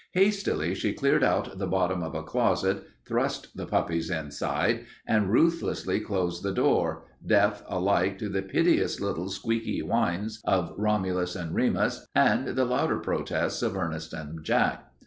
[0.13, 5.99] Hastily she cleared out the bottom of a closet, thrust the puppies inside, and ruthlessly
[5.99, 12.07] closed the door, deaf alike to the piteous little squeaky whines of Romulus and Remus
[12.15, 14.91] and the louder protests of Ernest and Jack.